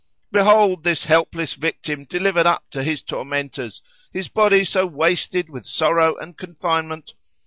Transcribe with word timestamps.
]—"Behold 0.31 0.83
this 0.83 1.03
helpless 1.03 1.53
victim 1.53 2.05
delivered 2.05 2.47
up 2.47 2.67
to 2.71 2.81
his 2.81 3.03
tormentors,—his 3.03 4.27
body 4.29 4.63
so 4.65 4.87
wasted 4.87 5.47
with 5.47 5.63
sorrow 5.63 6.17
and 6.17 6.35
confinement." 6.39 7.13